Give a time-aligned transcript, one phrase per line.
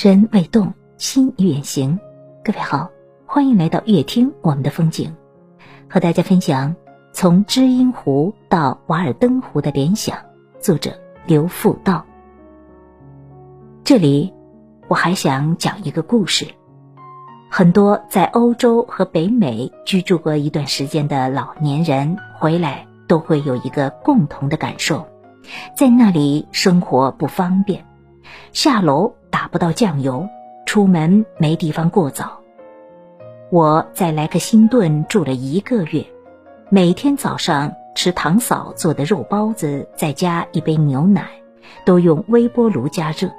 [0.00, 1.98] 身未动，心远行。
[2.44, 2.88] 各位好，
[3.26, 5.12] 欢迎来到乐听我们的风景，
[5.90, 6.76] 和大家分享
[7.12, 10.16] 从知音湖到瓦尔登湖的联想。
[10.60, 10.92] 作者
[11.26, 12.06] 刘复道。
[13.82, 14.32] 这里
[14.86, 16.46] 我还想讲一个故事。
[17.50, 25.08] 很多在欧洲和北美居住过一段时间的老年人回来，都会有一个共同的感受，
[25.76, 27.84] 在那里生活不方便，
[28.52, 29.14] 下楼。
[29.30, 30.26] 打不到酱油，
[30.66, 32.40] 出门没地方过早。
[33.50, 36.04] 我在莱克星顿住了一个月，
[36.70, 41.28] 每天早上吃堂嫂做的肉包子，再加一杯牛奶，
[41.84, 43.30] 都用微波炉加热。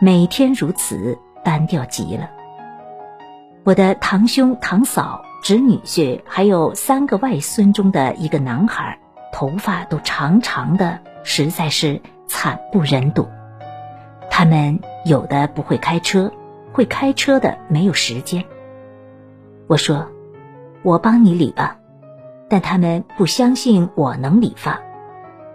[0.00, 2.28] 每天如此，单调极了。
[3.62, 8.98] 我的堂兄、堂嫂、侄女婿，还有三个外孙中的一个男孩，
[9.32, 13.28] 头发都长长的，实在是惨不忍睹。
[14.30, 16.32] 他们有的不会开车，
[16.72, 18.42] 会开车的没有时间。
[19.66, 20.08] 我说
[20.82, 21.76] ：“我帮你理吧。”
[22.48, 24.80] 但他们不相信我能理发。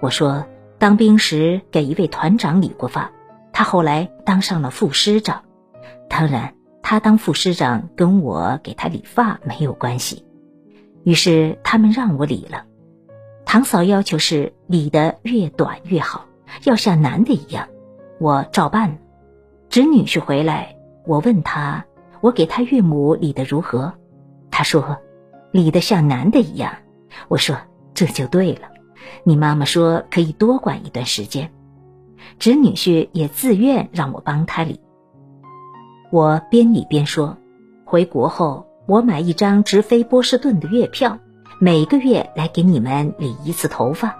[0.00, 0.46] 我说
[0.78, 3.10] ：“当兵时给一位团长理过发，
[3.52, 5.42] 他后来当上了副师长。
[6.08, 10.24] 当然，他当副师长跟我给他理发没有关系。”
[11.04, 12.64] 于是他们让我理了。
[13.44, 16.26] 堂嫂要求是理得越短越好，
[16.64, 17.68] 要像男的一样。
[18.18, 18.98] 我照办。
[19.68, 21.84] 侄女婿回来，我问他，
[22.20, 23.92] 我给他岳母理得如何？
[24.50, 24.96] 他说，
[25.52, 26.72] 理得像男的一样。
[27.28, 27.56] 我说
[27.94, 28.62] 这就对了。
[29.24, 31.50] 你妈妈说可以多管一段时间。
[32.38, 34.80] 侄女婿也自愿让我帮他理。
[36.10, 37.36] 我边理边说，
[37.84, 41.18] 回国后我买一张直飞波士顿的月票，
[41.60, 44.16] 每个月来给你们理一次头发。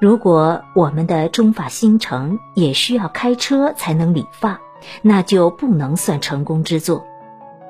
[0.00, 4.58] 如果我们的中法新城也需要开车才能理发，
[5.02, 7.04] 那就不能算成功之作。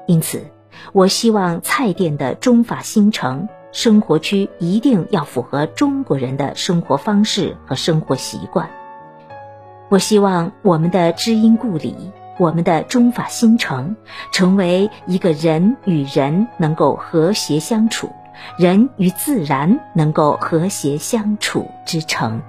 [0.07, 0.47] 因此，
[0.93, 8.71] 我希望菜店的中法新城生活区一定要符合中国人的生活方式和生活习惯。
[9.89, 13.97] 我希望我们的知音故里，我们的中法新城，
[14.31, 18.09] 成为一个人与人能够和谐相处。
[18.57, 22.41] 人与自然能够和谐相处之城。